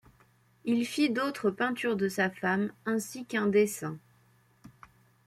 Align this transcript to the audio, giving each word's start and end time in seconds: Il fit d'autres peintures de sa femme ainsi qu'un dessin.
Il 0.65 0.87
fit 0.87 1.11
d'autres 1.11 1.51
peintures 1.51 1.95
de 1.95 2.09
sa 2.09 2.31
femme 2.31 2.71
ainsi 2.87 3.23
qu'un 3.23 3.45
dessin. 3.45 3.99